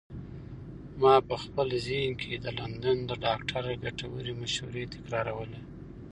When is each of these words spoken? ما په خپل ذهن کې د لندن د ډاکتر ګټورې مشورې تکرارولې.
ما 1.01 1.15
په 1.27 1.35
خپل 1.43 1.67
ذهن 1.87 2.11
کې 2.21 2.33
د 2.43 2.45
لندن 2.59 2.97
د 3.09 3.11
ډاکتر 3.25 3.63
ګټورې 3.83 4.33
مشورې 4.41 4.83
تکرارولې. 4.95 5.61